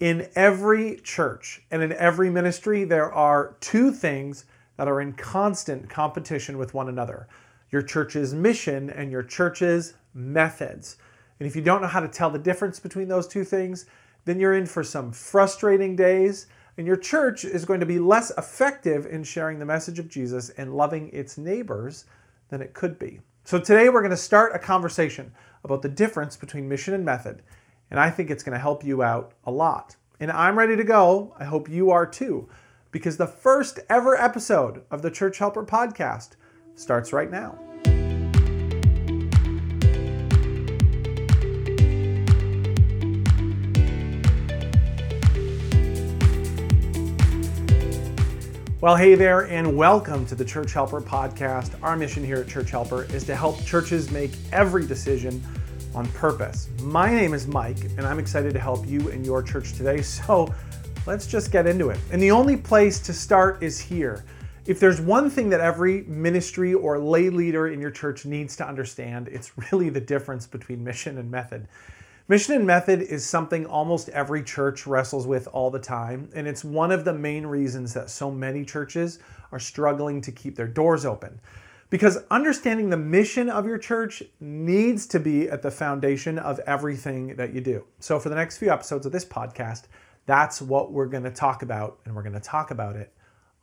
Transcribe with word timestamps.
In 0.00 0.28
every 0.36 1.00
church 1.02 1.62
and 1.72 1.82
in 1.82 1.92
every 1.92 2.30
ministry, 2.30 2.84
there 2.84 3.12
are 3.12 3.56
two 3.60 3.90
things 3.90 4.44
that 4.76 4.86
are 4.86 5.00
in 5.00 5.12
constant 5.12 5.90
competition 5.90 6.56
with 6.56 6.74
one 6.74 6.88
another 6.88 7.28
your 7.70 7.82
church's 7.82 8.32
mission 8.32 8.88
and 8.88 9.10
your 9.10 9.22
church's 9.22 9.92
methods. 10.14 10.96
And 11.38 11.46
if 11.46 11.54
you 11.54 11.60
don't 11.60 11.82
know 11.82 11.88
how 11.88 12.00
to 12.00 12.08
tell 12.08 12.30
the 12.30 12.38
difference 12.38 12.80
between 12.80 13.08
those 13.08 13.28
two 13.28 13.44
things, 13.44 13.84
then 14.24 14.40
you're 14.40 14.54
in 14.54 14.64
for 14.64 14.82
some 14.82 15.12
frustrating 15.12 15.94
days, 15.94 16.46
and 16.78 16.86
your 16.86 16.96
church 16.96 17.44
is 17.44 17.66
going 17.66 17.80
to 17.80 17.86
be 17.86 17.98
less 17.98 18.32
effective 18.38 19.04
in 19.04 19.22
sharing 19.22 19.58
the 19.58 19.66
message 19.66 19.98
of 19.98 20.08
Jesus 20.08 20.48
and 20.50 20.78
loving 20.78 21.10
its 21.12 21.36
neighbors 21.36 22.06
than 22.48 22.62
it 22.62 22.72
could 22.72 22.98
be. 22.98 23.20
So 23.44 23.58
today 23.58 23.90
we're 23.90 24.00
going 24.00 24.10
to 24.12 24.16
start 24.16 24.54
a 24.54 24.58
conversation 24.58 25.32
about 25.62 25.82
the 25.82 25.88
difference 25.90 26.36
between 26.36 26.68
mission 26.68 26.94
and 26.94 27.04
method, 27.04 27.42
and 27.90 27.98
I 27.98 28.10
think 28.10 28.30
it's 28.30 28.42
going 28.42 28.52
to 28.52 28.58
help 28.58 28.84
you 28.84 29.02
out 29.02 29.32
a 29.44 29.50
lot. 29.50 29.96
And 30.20 30.30
I'm 30.30 30.58
ready 30.58 30.76
to 30.76 30.84
go. 30.84 31.34
I 31.38 31.44
hope 31.44 31.70
you 31.70 31.90
are 31.90 32.04
too, 32.04 32.48
because 32.90 33.16
the 33.16 33.26
first 33.26 33.80
ever 33.88 34.14
episode 34.16 34.82
of 34.90 35.00
the 35.00 35.10
Church 35.10 35.38
Helper 35.38 35.64
podcast 35.64 36.32
starts 36.74 37.12
right 37.12 37.30
now. 37.30 37.58
Well, 48.80 48.94
hey 48.94 49.16
there, 49.16 49.48
and 49.48 49.76
welcome 49.76 50.24
to 50.26 50.36
the 50.36 50.44
Church 50.44 50.72
Helper 50.72 51.00
podcast. 51.00 51.72
Our 51.82 51.96
mission 51.96 52.22
here 52.22 52.36
at 52.36 52.48
Church 52.48 52.70
Helper 52.70 53.04
is 53.04 53.24
to 53.24 53.34
help 53.34 53.64
churches 53.64 54.10
make 54.10 54.32
every 54.52 54.86
decision 54.86 55.42
on 55.98 56.06
purpose. 56.12 56.68
My 56.80 57.12
name 57.12 57.34
is 57.34 57.48
Mike, 57.48 57.82
and 57.96 58.02
I'm 58.02 58.20
excited 58.20 58.52
to 58.52 58.60
help 58.60 58.86
you 58.86 59.08
in 59.08 59.24
your 59.24 59.42
church 59.42 59.72
today. 59.72 60.00
So 60.28 60.54
let's 61.06 61.26
just 61.26 61.50
get 61.50 61.66
into 61.66 61.90
it. 61.90 61.98
And 62.12 62.22
the 62.22 62.30
only 62.30 62.56
place 62.56 63.00
to 63.00 63.12
start 63.12 63.62
is 63.62 63.80
here. 63.80 64.24
If 64.66 64.78
there's 64.78 65.00
one 65.00 65.28
thing 65.28 65.48
that 65.50 65.60
every 65.60 66.02
ministry 66.02 66.72
or 66.72 66.98
lay 66.98 67.30
leader 67.30 67.68
in 67.68 67.80
your 67.80 67.90
church 67.90 68.26
needs 68.26 68.54
to 68.56 68.68
understand, 68.68 69.26
it's 69.26 69.52
really 69.72 69.88
the 69.88 70.00
difference 70.00 70.46
between 70.46 70.84
mission 70.84 71.18
and 71.18 71.28
method. 71.28 71.66
Mission 72.28 72.54
and 72.54 72.66
method 72.66 73.02
is 73.02 73.26
something 73.26 73.66
almost 73.66 74.08
every 74.10 74.42
church 74.42 74.86
wrestles 74.86 75.26
with 75.26 75.48
all 75.48 75.70
the 75.70 75.80
time, 75.80 76.30
and 76.34 76.46
it's 76.46 76.62
one 76.62 76.92
of 76.92 77.04
the 77.04 77.14
main 77.14 77.44
reasons 77.44 77.92
that 77.94 78.08
so 78.08 78.30
many 78.30 78.64
churches 78.64 79.18
are 79.50 79.58
struggling 79.58 80.20
to 80.20 80.30
keep 80.30 80.54
their 80.54 80.68
doors 80.68 81.04
open. 81.04 81.40
Because 81.90 82.18
understanding 82.30 82.90
the 82.90 82.98
mission 82.98 83.48
of 83.48 83.64
your 83.64 83.78
church 83.78 84.22
needs 84.40 85.06
to 85.06 85.18
be 85.18 85.48
at 85.48 85.62
the 85.62 85.70
foundation 85.70 86.38
of 86.38 86.60
everything 86.60 87.34
that 87.36 87.54
you 87.54 87.62
do. 87.62 87.84
So, 87.98 88.18
for 88.18 88.28
the 88.28 88.34
next 88.34 88.58
few 88.58 88.70
episodes 88.70 89.06
of 89.06 89.12
this 89.12 89.24
podcast, 89.24 89.84
that's 90.26 90.60
what 90.60 90.92
we're 90.92 91.06
going 91.06 91.22
to 91.22 91.30
talk 91.30 91.62
about, 91.62 91.98
and 92.04 92.14
we're 92.14 92.22
going 92.22 92.34
to 92.34 92.40
talk 92.40 92.70
about 92.70 92.94
it 92.94 93.14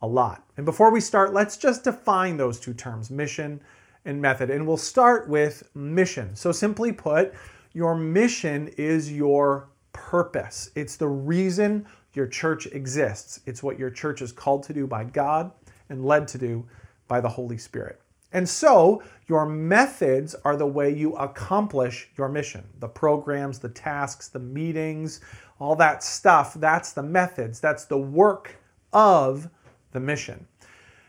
a 0.02 0.06
lot. 0.06 0.44
And 0.56 0.66
before 0.66 0.90
we 0.90 1.00
start, 1.00 1.32
let's 1.32 1.56
just 1.56 1.84
define 1.84 2.36
those 2.36 2.58
two 2.58 2.74
terms 2.74 3.10
mission 3.10 3.60
and 4.04 4.20
method. 4.20 4.50
And 4.50 4.66
we'll 4.66 4.76
start 4.76 5.28
with 5.28 5.62
mission. 5.76 6.34
So, 6.34 6.50
simply 6.50 6.90
put, 6.92 7.32
your 7.74 7.94
mission 7.94 8.68
is 8.76 9.12
your 9.12 9.68
purpose. 9.92 10.70
It's 10.74 10.96
the 10.96 11.08
reason 11.08 11.86
your 12.12 12.26
church 12.26 12.66
exists. 12.66 13.38
It's 13.46 13.62
what 13.62 13.78
your 13.78 13.90
church 13.90 14.20
is 14.20 14.32
called 14.32 14.64
to 14.64 14.72
do 14.72 14.88
by 14.88 15.04
God 15.04 15.52
and 15.90 16.04
led 16.04 16.26
to 16.28 16.38
do 16.38 16.66
by 17.06 17.20
the 17.20 17.28
Holy 17.28 17.58
Spirit. 17.58 18.00
And 18.36 18.46
so, 18.46 19.02
your 19.28 19.46
methods 19.46 20.34
are 20.44 20.58
the 20.58 20.66
way 20.66 20.94
you 20.94 21.14
accomplish 21.14 22.10
your 22.18 22.28
mission. 22.28 22.68
The 22.80 22.88
programs, 22.88 23.58
the 23.58 23.70
tasks, 23.70 24.28
the 24.28 24.38
meetings, 24.38 25.22
all 25.58 25.74
that 25.76 26.02
stuff, 26.02 26.52
that's 26.52 26.92
the 26.92 27.02
methods. 27.02 27.60
That's 27.60 27.86
the 27.86 27.96
work 27.96 28.54
of 28.92 29.48
the 29.92 30.00
mission. 30.00 30.46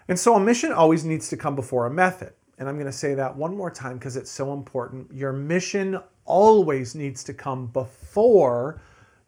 And 0.08 0.18
so, 0.18 0.36
a 0.36 0.40
mission 0.40 0.72
always 0.72 1.04
needs 1.04 1.28
to 1.28 1.36
come 1.36 1.54
before 1.54 1.86
a 1.86 1.92
method. 1.92 2.32
And 2.60 2.70
I'm 2.70 2.76
going 2.76 2.86
to 2.86 2.94
say 2.94 3.14
that 3.16 3.36
one 3.36 3.58
more 3.58 3.72
time 3.72 3.98
because 3.98 4.16
it's 4.16 4.32
so 4.32 4.54
important. 4.54 5.14
Your 5.14 5.34
mission 5.34 6.00
always 6.24 6.96
needs 6.96 7.26
to 7.26 7.34
come 7.34 7.68
before 7.68 8.80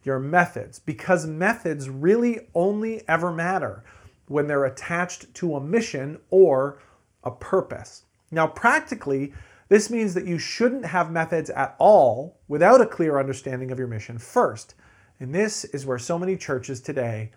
your 0.04 0.20
methods 0.20 0.80
because 0.80 1.28
methods 1.28 1.90
really 1.90 2.48
only 2.56 3.06
ever 3.10 3.30
matter 3.30 3.84
when 4.28 4.48
they're 4.48 4.66
attached 4.66 5.34
to 5.34 5.58
a 5.58 5.60
mission 5.60 6.18
or 6.30 6.80
a 7.24 7.32
purpose. 7.32 8.04
Now, 8.32 8.48
practically, 8.48 9.34
this 9.70 9.90
means 9.90 10.14
that 10.14 10.26
you 10.26 10.38
shouldn't 10.38 10.86
have 10.86 11.12
methods 11.12 11.50
at 11.50 11.76
all 11.80 12.40
without 12.48 12.82
a 12.82 12.86
clear 12.86 13.20
understanding 13.20 13.72
of 13.72 13.80
your 13.80 13.88
mission 13.88 14.18
first. 14.18 14.76
And 15.20 15.34
this 15.34 15.66
is 15.66 15.86
where 15.86 16.00
so 16.00 16.18
many 16.18 16.38
churches 16.38 16.82
today 16.82 17.32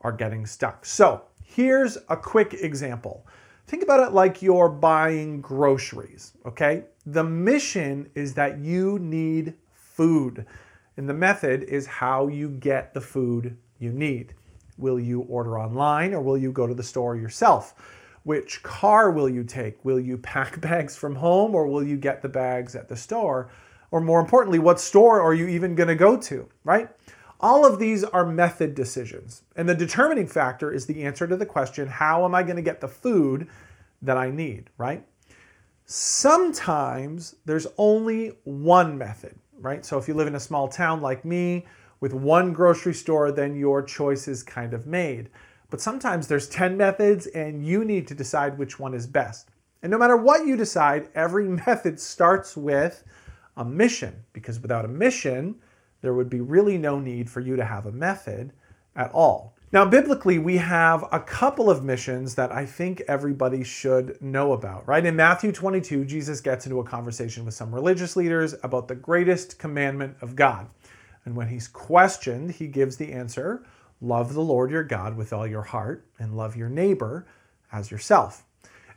are 0.00 0.12
getting 0.12 0.46
stuck. 0.46 0.84
So, 0.84 1.22
here's 1.42 1.96
a 2.08 2.16
quick 2.16 2.54
example. 2.54 3.26
Think 3.66 3.82
about 3.82 4.06
it 4.06 4.14
like 4.14 4.42
you're 4.42 4.68
buying 4.68 5.40
groceries, 5.40 6.32
okay? 6.46 6.84
The 7.04 7.24
mission 7.24 8.10
is 8.14 8.34
that 8.34 8.58
you 8.58 8.98
need 8.98 9.54
food, 9.72 10.46
and 10.96 11.08
the 11.08 11.14
method 11.14 11.64
is 11.64 11.86
how 11.86 12.28
you 12.28 12.48
get 12.48 12.94
the 12.94 13.00
food 13.00 13.56
you 13.78 13.92
need. 13.92 14.34
Will 14.78 14.98
you 14.98 15.20
order 15.22 15.58
online 15.58 16.14
or 16.14 16.20
will 16.20 16.38
you 16.38 16.52
go 16.52 16.66
to 16.66 16.74
the 16.74 16.82
store 16.82 17.16
yourself? 17.16 17.74
Which 18.28 18.62
car 18.62 19.10
will 19.10 19.30
you 19.30 19.42
take? 19.42 19.82
Will 19.86 19.98
you 19.98 20.18
pack 20.18 20.60
bags 20.68 20.94
from 20.94 21.14
home 21.14 21.54
or 21.54 21.66
will 21.66 21.82
you 21.82 21.96
get 21.96 22.20
the 22.20 22.28
bags 22.28 22.76
at 22.76 22.90
the 22.90 22.94
store? 22.94 23.48
Or 23.90 24.02
more 24.02 24.20
importantly, 24.20 24.58
what 24.58 24.78
store 24.78 25.22
are 25.22 25.32
you 25.32 25.48
even 25.48 25.74
going 25.74 25.88
to 25.88 25.94
go 25.94 26.14
to, 26.18 26.46
right? 26.62 26.90
All 27.40 27.64
of 27.64 27.78
these 27.78 28.04
are 28.04 28.26
method 28.26 28.74
decisions. 28.74 29.44
And 29.56 29.66
the 29.66 29.74
determining 29.74 30.26
factor 30.26 30.70
is 30.70 30.84
the 30.84 31.04
answer 31.04 31.26
to 31.26 31.36
the 31.36 31.46
question 31.46 31.88
how 31.88 32.26
am 32.26 32.34
I 32.34 32.42
going 32.42 32.56
to 32.56 32.60
get 32.70 32.82
the 32.82 32.86
food 32.86 33.48
that 34.02 34.18
I 34.18 34.30
need, 34.30 34.68
right? 34.76 35.06
Sometimes 35.86 37.36
there's 37.46 37.66
only 37.78 38.36
one 38.44 38.98
method, 38.98 39.38
right? 39.58 39.86
So 39.86 39.96
if 39.96 40.06
you 40.06 40.12
live 40.12 40.26
in 40.26 40.34
a 40.34 40.40
small 40.40 40.68
town 40.68 41.00
like 41.00 41.24
me 41.24 41.64
with 42.00 42.12
one 42.12 42.52
grocery 42.52 42.92
store, 42.92 43.32
then 43.32 43.56
your 43.56 43.82
choice 43.82 44.28
is 44.28 44.42
kind 44.42 44.74
of 44.74 44.86
made. 44.86 45.30
But 45.70 45.80
sometimes 45.82 46.26
there's 46.26 46.48
10 46.48 46.76
methods 46.76 47.26
and 47.26 47.64
you 47.64 47.84
need 47.84 48.06
to 48.08 48.14
decide 48.14 48.56
which 48.56 48.78
one 48.78 48.94
is 48.94 49.06
best. 49.06 49.50
And 49.82 49.90
no 49.90 49.98
matter 49.98 50.16
what 50.16 50.46
you 50.46 50.56
decide, 50.56 51.08
every 51.14 51.48
method 51.66 52.00
starts 52.00 52.56
with 52.56 53.04
a 53.56 53.64
mission 53.64 54.24
because 54.32 54.60
without 54.60 54.84
a 54.84 54.88
mission, 54.88 55.56
there 56.00 56.14
would 56.14 56.30
be 56.30 56.40
really 56.40 56.78
no 56.78 56.98
need 56.98 57.28
for 57.28 57.40
you 57.40 57.56
to 57.56 57.64
have 57.64 57.86
a 57.86 57.92
method 57.92 58.52
at 58.96 59.10
all. 59.12 59.54
Now, 59.70 59.84
biblically, 59.84 60.38
we 60.38 60.56
have 60.56 61.04
a 61.12 61.20
couple 61.20 61.68
of 61.68 61.84
missions 61.84 62.34
that 62.36 62.50
I 62.50 62.64
think 62.64 63.02
everybody 63.06 63.62
should 63.62 64.16
know 64.22 64.54
about, 64.54 64.88
right? 64.88 65.04
In 65.04 65.14
Matthew 65.14 65.52
22, 65.52 66.06
Jesus 66.06 66.40
gets 66.40 66.64
into 66.64 66.80
a 66.80 66.84
conversation 66.84 67.44
with 67.44 67.52
some 67.52 67.74
religious 67.74 68.16
leaders 68.16 68.54
about 68.62 68.88
the 68.88 68.94
greatest 68.94 69.58
commandment 69.58 70.16
of 70.22 70.34
God. 70.34 70.68
And 71.26 71.36
when 71.36 71.48
he's 71.48 71.68
questioned, 71.68 72.52
he 72.52 72.66
gives 72.66 72.96
the 72.96 73.12
answer 73.12 73.66
love 74.00 74.34
the 74.34 74.40
Lord 74.40 74.70
your 74.70 74.84
God 74.84 75.16
with 75.16 75.32
all 75.32 75.46
your 75.46 75.62
heart 75.62 76.06
and 76.18 76.36
love 76.36 76.56
your 76.56 76.68
neighbor 76.68 77.26
as 77.72 77.90
yourself. 77.90 78.44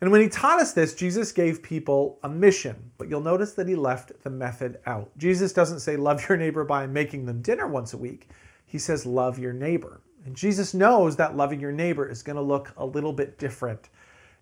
And 0.02 0.12
when 0.12 0.22
he 0.22 0.30
taught 0.30 0.60
us 0.60 0.74
this, 0.74 0.96
Jesus 0.96 1.32
gave 1.32 1.62
people 1.62 2.20
a 2.24 2.30
mission, 2.30 2.92
but 2.98 3.08
you'll 3.08 3.22
notice 3.22 3.54
that 3.54 3.68
he 3.68 3.76
left 3.76 4.12
the 4.24 4.32
method 4.32 4.80
out. 4.88 5.16
Jesus 5.18 5.54
doesn't 5.54 5.82
say 5.82 5.96
love 5.96 6.28
your 6.28 6.38
neighbor 6.38 6.64
by 6.64 6.88
making 6.88 7.26
them 7.26 7.42
dinner 7.42 7.68
once 7.68 7.94
a 7.94 7.98
week. 7.98 8.30
He 8.66 8.80
says 8.80 9.06
love 9.06 9.38
your 9.38 9.54
neighbor. 9.54 10.02
And 10.26 10.36
Jesus 10.36 10.74
knows 10.74 11.16
that 11.16 11.38
loving 11.38 11.60
your 11.60 11.72
neighbor 11.72 12.08
is 12.08 12.24
going 12.24 12.36
to 12.36 12.42
look 12.42 12.74
a 12.78 12.86
little 12.86 13.14
bit 13.14 13.38
different 13.38 13.90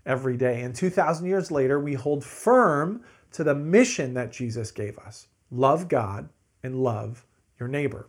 every 0.05 0.37
day. 0.37 0.61
And 0.61 0.73
2,000 0.73 1.25
years 1.25 1.51
later, 1.51 1.79
we 1.79 1.93
hold 1.93 2.23
firm 2.23 3.03
to 3.31 3.43
the 3.43 3.55
mission 3.55 4.13
that 4.13 4.31
Jesus 4.31 4.71
gave 4.71 4.97
us 4.99 5.27
love 5.51 5.87
God 5.87 6.29
and 6.63 6.83
love 6.83 7.25
your 7.59 7.67
neighbor. 7.67 8.07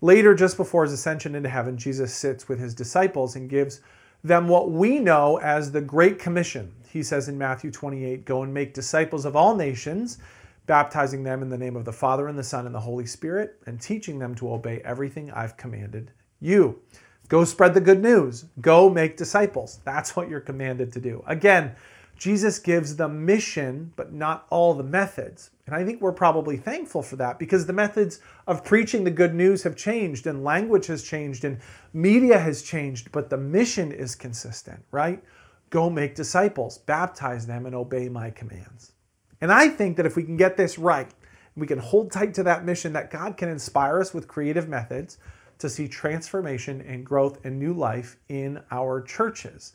Later, 0.00 0.34
just 0.34 0.56
before 0.56 0.84
his 0.84 0.92
ascension 0.92 1.34
into 1.34 1.48
heaven, 1.48 1.78
Jesus 1.78 2.12
sits 2.12 2.48
with 2.48 2.58
his 2.58 2.74
disciples 2.74 3.34
and 3.34 3.48
gives 3.48 3.80
them 4.22 4.48
what 4.48 4.70
we 4.70 4.98
know 4.98 5.38
as 5.38 5.72
the 5.72 5.80
Great 5.80 6.18
Commission. 6.18 6.72
He 6.90 7.02
says 7.02 7.28
in 7.28 7.38
Matthew 7.38 7.70
28 7.70 8.24
Go 8.24 8.42
and 8.42 8.52
make 8.52 8.74
disciples 8.74 9.24
of 9.24 9.36
all 9.36 9.54
nations, 9.54 10.18
baptizing 10.66 11.22
them 11.22 11.42
in 11.42 11.48
the 11.48 11.58
name 11.58 11.76
of 11.76 11.84
the 11.84 11.92
Father 11.92 12.28
and 12.28 12.38
the 12.38 12.42
Son 12.42 12.66
and 12.66 12.74
the 12.74 12.80
Holy 12.80 13.06
Spirit, 13.06 13.56
and 13.66 13.80
teaching 13.80 14.18
them 14.18 14.34
to 14.34 14.52
obey 14.52 14.80
everything 14.84 15.30
I've 15.30 15.56
commanded 15.56 16.10
you. 16.40 16.80
Go 17.28 17.44
spread 17.44 17.74
the 17.74 17.80
good 17.80 18.02
news. 18.02 18.44
Go 18.60 18.88
make 18.88 19.16
disciples. 19.16 19.80
That's 19.84 20.14
what 20.14 20.28
you're 20.28 20.40
commanded 20.40 20.92
to 20.92 21.00
do. 21.00 21.24
Again, 21.26 21.74
Jesus 22.16 22.58
gives 22.58 22.96
the 22.96 23.08
mission, 23.08 23.92
but 23.96 24.12
not 24.12 24.46
all 24.50 24.74
the 24.74 24.84
methods. 24.84 25.50
And 25.66 25.74
I 25.74 25.84
think 25.84 26.00
we're 26.00 26.12
probably 26.12 26.56
thankful 26.56 27.02
for 27.02 27.16
that 27.16 27.40
because 27.40 27.66
the 27.66 27.72
methods 27.72 28.20
of 28.46 28.64
preaching 28.64 29.02
the 29.02 29.10
good 29.10 29.34
news 29.34 29.64
have 29.64 29.74
changed 29.74 30.28
and 30.28 30.44
language 30.44 30.86
has 30.86 31.02
changed 31.02 31.44
and 31.44 31.58
media 31.92 32.38
has 32.38 32.62
changed, 32.62 33.10
but 33.10 33.30
the 33.30 33.36
mission 33.36 33.90
is 33.90 34.14
consistent, 34.14 34.84
right? 34.92 35.22
Go 35.70 35.90
make 35.90 36.14
disciples, 36.14 36.78
baptize 36.78 37.46
them, 37.46 37.66
and 37.66 37.74
obey 37.74 38.08
my 38.08 38.30
commands. 38.30 38.92
And 39.40 39.50
I 39.50 39.68
think 39.68 39.96
that 39.96 40.06
if 40.06 40.14
we 40.14 40.22
can 40.22 40.36
get 40.36 40.56
this 40.56 40.78
right, 40.78 41.10
we 41.56 41.66
can 41.66 41.80
hold 41.80 42.12
tight 42.12 42.34
to 42.34 42.44
that 42.44 42.64
mission, 42.64 42.92
that 42.92 43.10
God 43.10 43.36
can 43.36 43.48
inspire 43.48 44.00
us 44.00 44.14
with 44.14 44.28
creative 44.28 44.68
methods 44.68 45.18
to 45.58 45.68
see 45.68 45.88
transformation 45.88 46.80
and 46.82 47.04
growth 47.04 47.44
and 47.44 47.58
new 47.58 47.72
life 47.72 48.18
in 48.28 48.62
our 48.70 49.02
churches. 49.02 49.72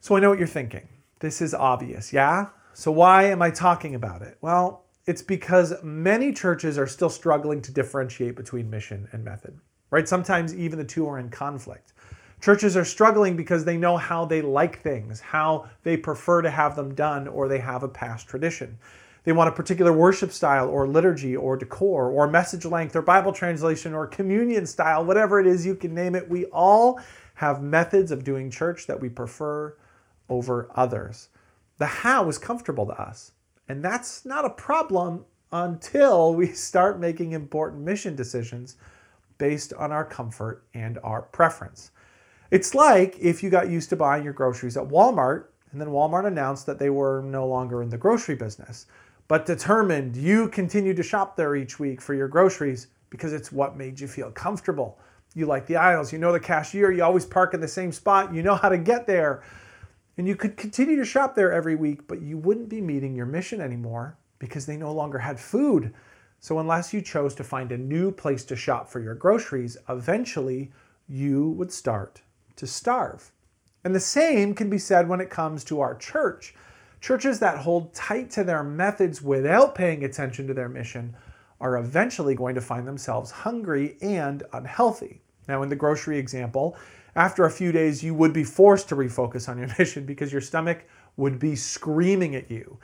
So 0.00 0.16
I 0.16 0.20
know 0.20 0.28
what 0.28 0.38
you're 0.38 0.46
thinking. 0.46 0.88
This 1.20 1.40
is 1.40 1.54
obvious, 1.54 2.12
yeah? 2.12 2.48
So 2.76 2.90
why 2.90 3.24
am 3.24 3.40
I 3.40 3.50
talking 3.50 3.94
about 3.94 4.22
it? 4.22 4.36
Well, 4.40 4.84
it's 5.06 5.22
because 5.22 5.74
many 5.84 6.32
churches 6.32 6.76
are 6.76 6.88
still 6.88 7.08
struggling 7.08 7.62
to 7.62 7.72
differentiate 7.72 8.34
between 8.34 8.68
mission 8.68 9.08
and 9.12 9.24
method, 9.24 9.56
right? 9.90 10.08
Sometimes 10.08 10.56
even 10.56 10.80
the 10.80 10.84
two 10.84 11.06
are 11.06 11.20
in 11.20 11.28
conflict. 11.28 11.92
Churches 12.40 12.76
are 12.76 12.84
struggling 12.84 13.36
because 13.36 13.64
they 13.64 13.76
know 13.76 13.96
how 13.96 14.24
they 14.24 14.42
like 14.42 14.82
things, 14.82 15.20
how 15.20 15.70
they 15.84 15.96
prefer 15.96 16.42
to 16.42 16.50
have 16.50 16.74
them 16.74 16.96
done, 16.96 17.28
or 17.28 17.46
they 17.46 17.60
have 17.60 17.84
a 17.84 17.88
past 17.88 18.26
tradition. 18.26 18.76
They 19.22 19.30
want 19.30 19.48
a 19.48 19.52
particular 19.52 19.92
worship 19.92 20.32
style, 20.32 20.68
or 20.68 20.88
liturgy, 20.88 21.36
or 21.36 21.56
decor, 21.56 22.10
or 22.10 22.26
message 22.26 22.64
length, 22.64 22.96
or 22.96 23.02
Bible 23.02 23.32
translation, 23.32 23.94
or 23.94 24.08
communion 24.08 24.66
style, 24.66 25.04
whatever 25.04 25.38
it 25.38 25.46
is, 25.46 25.64
you 25.64 25.76
can 25.76 25.94
name 25.94 26.16
it. 26.16 26.28
We 26.28 26.46
all 26.46 27.00
have 27.34 27.62
methods 27.62 28.10
of 28.10 28.24
doing 28.24 28.50
church 28.50 28.88
that 28.88 29.00
we 29.00 29.08
prefer 29.08 29.76
over 30.28 30.68
others. 30.74 31.28
The 31.78 31.86
how 31.86 32.28
is 32.28 32.38
comfortable 32.38 32.86
to 32.86 33.00
us, 33.00 33.32
and 33.68 33.84
that's 33.84 34.24
not 34.24 34.44
a 34.44 34.50
problem 34.50 35.24
until 35.52 36.34
we 36.34 36.46
start 36.52 37.00
making 37.00 37.32
important 37.32 37.82
mission 37.82 38.14
decisions 38.14 38.76
based 39.38 39.72
on 39.74 39.92
our 39.92 40.04
comfort 40.04 40.64
and 40.74 40.98
our 41.02 41.22
preference. 41.22 41.90
It's 42.50 42.74
like 42.74 43.18
if 43.18 43.42
you 43.42 43.50
got 43.50 43.68
used 43.68 43.88
to 43.90 43.96
buying 43.96 44.22
your 44.22 44.32
groceries 44.32 44.76
at 44.76 44.86
Walmart 44.86 45.46
and 45.72 45.80
then 45.80 45.88
Walmart 45.88 46.26
announced 46.26 46.66
that 46.66 46.78
they 46.78 46.90
were 46.90 47.20
no 47.22 47.46
longer 47.46 47.82
in 47.82 47.88
the 47.88 47.98
grocery 47.98 48.36
business, 48.36 48.86
but 49.26 49.44
determined 49.44 50.16
you 50.16 50.48
continue 50.48 50.94
to 50.94 51.02
shop 51.02 51.36
there 51.36 51.56
each 51.56 51.80
week 51.80 52.00
for 52.00 52.14
your 52.14 52.28
groceries 52.28 52.88
because 53.10 53.32
it's 53.32 53.50
what 53.50 53.76
made 53.76 53.98
you 53.98 54.06
feel 54.06 54.30
comfortable. 54.30 54.98
You 55.34 55.46
like 55.46 55.66
the 55.66 55.76
aisles, 55.76 56.12
you 56.12 56.18
know 56.20 56.30
the 56.30 56.38
cashier, 56.38 56.92
you 56.92 57.02
always 57.02 57.24
park 57.24 57.54
in 57.54 57.60
the 57.60 57.66
same 57.66 57.90
spot, 57.90 58.32
you 58.32 58.42
know 58.42 58.54
how 58.54 58.68
to 58.68 58.78
get 58.78 59.06
there. 59.06 59.42
And 60.16 60.28
you 60.28 60.36
could 60.36 60.56
continue 60.56 60.96
to 60.96 61.04
shop 61.04 61.34
there 61.34 61.52
every 61.52 61.74
week, 61.74 62.06
but 62.06 62.22
you 62.22 62.38
wouldn't 62.38 62.68
be 62.68 62.80
meeting 62.80 63.14
your 63.14 63.26
mission 63.26 63.60
anymore 63.60 64.16
because 64.38 64.66
they 64.66 64.76
no 64.76 64.92
longer 64.92 65.18
had 65.18 65.40
food. 65.40 65.92
So, 66.40 66.58
unless 66.58 66.92
you 66.92 67.00
chose 67.00 67.34
to 67.36 67.44
find 67.44 67.72
a 67.72 67.78
new 67.78 68.12
place 68.12 68.44
to 68.44 68.56
shop 68.56 68.88
for 68.88 69.00
your 69.00 69.14
groceries, 69.14 69.76
eventually 69.88 70.70
you 71.08 71.50
would 71.50 71.72
start 71.72 72.22
to 72.56 72.66
starve. 72.66 73.32
And 73.82 73.94
the 73.94 74.00
same 74.00 74.54
can 74.54 74.70
be 74.70 74.78
said 74.78 75.08
when 75.08 75.20
it 75.20 75.30
comes 75.30 75.64
to 75.64 75.80
our 75.80 75.94
church. 75.94 76.54
Churches 77.00 77.38
that 77.40 77.58
hold 77.58 77.92
tight 77.92 78.30
to 78.30 78.44
their 78.44 78.62
methods 78.62 79.20
without 79.20 79.74
paying 79.74 80.04
attention 80.04 80.46
to 80.46 80.54
their 80.54 80.68
mission 80.68 81.14
are 81.60 81.76
eventually 81.76 82.34
going 82.34 82.54
to 82.54 82.60
find 82.60 82.86
themselves 82.86 83.30
hungry 83.30 83.96
and 84.00 84.42
unhealthy. 84.52 85.20
Now, 85.48 85.62
in 85.62 85.68
the 85.68 85.76
grocery 85.76 86.18
example, 86.18 86.76
after 87.16 87.44
a 87.44 87.50
few 87.50 87.72
days, 87.72 88.02
you 88.02 88.14
would 88.14 88.32
be 88.32 88.44
forced 88.44 88.88
to 88.88 88.96
refocus 88.96 89.48
on 89.48 89.58
your 89.58 89.68
mission 89.78 90.04
because 90.04 90.32
your 90.32 90.40
stomach 90.40 90.84
would 91.16 91.38
be 91.38 91.56
screaming 91.56 92.34
at 92.34 92.50
you. 92.50 92.78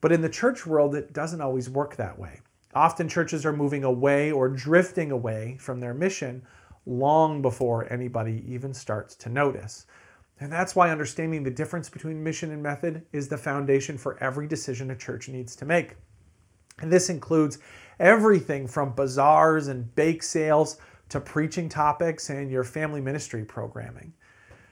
But 0.00 0.12
in 0.12 0.22
the 0.22 0.28
church 0.28 0.66
world, 0.66 0.94
it 0.94 1.12
doesn't 1.12 1.40
always 1.40 1.68
work 1.68 1.96
that 1.96 2.18
way. 2.18 2.40
Often 2.74 3.08
churches 3.08 3.46
are 3.46 3.52
moving 3.52 3.84
away 3.84 4.30
or 4.30 4.48
drifting 4.48 5.10
away 5.10 5.56
from 5.58 5.80
their 5.80 5.94
mission 5.94 6.42
long 6.86 7.42
before 7.42 7.90
anybody 7.92 8.44
even 8.46 8.72
starts 8.72 9.14
to 9.16 9.28
notice. 9.28 9.86
And 10.40 10.52
that's 10.52 10.76
why 10.76 10.90
understanding 10.90 11.42
the 11.42 11.50
difference 11.50 11.88
between 11.88 12.22
mission 12.22 12.52
and 12.52 12.62
method 12.62 13.04
is 13.12 13.28
the 13.28 13.38
foundation 13.38 13.98
for 13.98 14.16
every 14.22 14.46
decision 14.46 14.90
a 14.90 14.96
church 14.96 15.28
needs 15.28 15.56
to 15.56 15.64
make. 15.64 15.96
And 16.80 16.92
this 16.92 17.10
includes 17.10 17.58
everything 17.98 18.68
from 18.68 18.94
bazaars 18.94 19.66
and 19.66 19.92
bake 19.96 20.22
sales 20.22 20.78
to 21.08 21.20
preaching 21.20 21.68
topics 21.68 22.30
and 22.30 22.50
your 22.50 22.64
family 22.64 23.00
ministry 23.00 23.44
programming. 23.44 24.12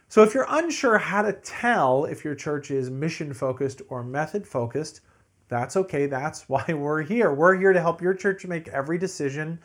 So 0.09 0.23
if 0.23 0.35
you're 0.35 0.47
unsure 0.49 0.99
how 0.99 1.23
to 1.23 1.33
tell 1.33 2.05
if 2.05 2.25
your 2.25 2.35
church 2.35 2.71
is 2.71 2.91
mission 2.91 3.33
focused 3.33 3.83
or 3.89 4.05
method 4.05 4.47
focused, 4.47 5.01
that's 5.49 5.77
okay. 5.77 6.07
That's 6.07 6.43
why 6.49 6.65
we're 6.69 7.03
here. 7.03 7.33
We're 7.33 7.57
here 7.57 7.73
to 7.73 7.81
help 7.81 8.01
your 8.01 8.15
church 8.15 8.47
make 8.47 8.69
every 8.69 8.99
decision 8.99 9.59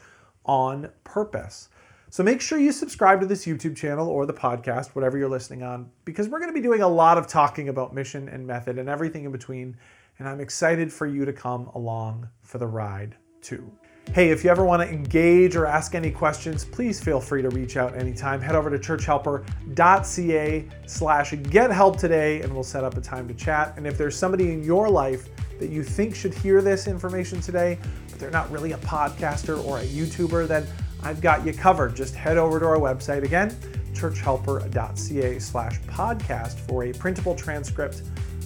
on 0.46 0.90
purpose. 1.04 1.70
So 2.10 2.24
make 2.24 2.42
sure 2.42 2.60
you 2.60 2.74
subscribe 2.74 3.22
to 3.22 3.26
this 3.26 3.46
YouTube 3.46 3.78
channel 3.78 4.10
or 4.10 4.26
the 4.26 4.34
podcast, 4.34 4.96
whatever 4.96 5.18
you're 5.18 5.30
listening 5.30 5.64
on, 5.64 5.90
because 6.04 6.28
we're 6.28 6.40
going 6.40 6.50
to 6.50 6.54
be 6.54 6.62
doing 6.62 6.82
a 6.82 6.88
lot 6.88 7.18
of 7.18 7.26
talking 7.26 7.70
about 7.70 7.94
mission 7.94 8.28
and 8.28 8.46
method 8.46 8.78
and 8.78 8.90
everything 8.90 9.24
in 9.24 9.32
between. 9.32 9.78
And 10.20 10.28
I'm 10.28 10.42
excited 10.42 10.92
for 10.92 11.08
you 11.08 11.24
to 11.24 11.32
come 11.32 11.68
along 11.68 12.28
for 12.42 12.58
the 12.58 12.68
ride 12.68 13.16
too. 13.42 13.72
Hey, 14.14 14.30
if 14.30 14.44
you 14.44 14.50
ever 14.50 14.66
want 14.66 14.82
to 14.82 14.90
engage 14.90 15.56
or 15.56 15.66
ask 15.66 15.96
any 15.96 16.12
questions, 16.12 16.66
please 16.66 17.02
feel 17.02 17.22
free 17.22 17.42
to 17.42 17.50
reach 17.50 17.78
out 17.78 17.96
anytime. 17.96 18.42
Head 18.42 18.56
over 18.56 18.70
to 18.70 18.78
churchhelper.ca 18.78 20.68
slash 20.86 21.34
get 21.44 21.72
help 21.72 21.96
today 21.98 22.42
and 22.42 22.54
we'll 22.54 22.62
set 22.62 22.84
up 22.84 22.98
a 22.98 23.02
time 23.02 23.26
to 23.30 23.34
chat. 23.34 23.74
And 23.78 23.88
if 23.88 23.98
there's 23.98 24.18
somebody 24.18 24.52
in 24.52 24.64
your 24.66 24.90
life 24.90 25.30
that 25.60 25.70
you 25.70 25.82
think 25.82 26.14
should 26.14 26.34
hear 26.34 26.62
this 26.62 26.88
information 26.88 27.40
today, 27.40 27.80
but 28.10 28.20
they're 28.20 28.32
not 28.32 28.52
really 28.52 28.74
a 28.74 28.78
podcaster 28.80 29.64
or 29.64 29.80
a 29.80 29.86
YouTuber, 29.86 30.46
then 30.46 30.68
I've 31.04 31.22
got 31.22 31.46
you 31.46 31.54
covered. 31.54 31.96
Just 31.96 32.14
head 32.14 32.38
over 32.38 32.60
to 32.60 32.66
our 32.66 32.80
website 32.80 33.24
again, 33.24 33.52
churchhelper.ca 33.94 35.40
slash 35.40 35.80
podcast 35.84 36.60
for 36.68 36.84
a 36.84 36.92
printable 36.92 37.34
transcript 37.34 38.02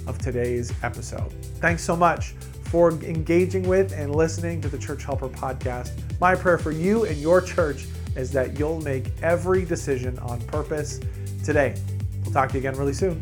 of 0.05 0.19
today's 0.19 0.71
episode. 0.83 1.33
Thanks 1.59 1.83
so 1.83 1.95
much 1.95 2.35
for 2.75 2.91
engaging 3.05 3.65
with 3.69 3.93
and 3.93 4.13
listening 4.13 4.59
to 4.59 4.67
the 4.67 4.77
Church 4.77 5.05
Helper 5.05 5.29
podcast. 5.29 5.91
My 6.19 6.35
prayer 6.35 6.57
for 6.57 6.71
you 6.71 7.05
and 7.05 7.15
your 7.15 7.39
church 7.39 7.85
is 8.17 8.31
that 8.33 8.59
you'll 8.59 8.81
make 8.81 9.13
every 9.21 9.63
decision 9.63 10.19
on 10.19 10.41
purpose 10.41 10.99
today. 11.41 11.81
We'll 12.25 12.33
talk 12.33 12.49
to 12.49 12.55
you 12.55 12.59
again 12.59 12.77
really 12.77 12.91
soon. 12.91 13.21